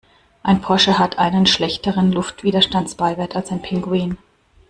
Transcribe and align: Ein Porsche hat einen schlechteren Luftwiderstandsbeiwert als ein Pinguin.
Ein 0.41 0.61
Porsche 0.61 0.97
hat 0.97 1.19
einen 1.19 1.45
schlechteren 1.45 2.11
Luftwiderstandsbeiwert 2.11 3.35
als 3.35 3.51
ein 3.51 3.61
Pinguin. 3.61 4.17